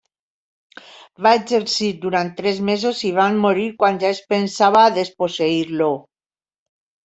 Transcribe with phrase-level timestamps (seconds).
[1.25, 5.95] Va exercir durant tres mesos i van morir quan ja es pensava a desposseir-lo.